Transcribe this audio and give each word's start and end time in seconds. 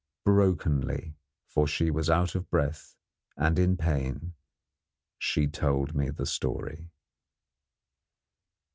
Brokenly 0.25 1.13
for 1.45 1.67
she 1.67 1.91
was 1.91 2.09
out 2.09 2.33
of 2.33 2.49
breath, 2.49 2.95
and 3.37 3.59
in 3.59 3.77
pain 3.77 4.33
she 5.19 5.45
told 5.45 5.93
me 5.93 6.09
the 6.09 6.25
story. 6.25 6.89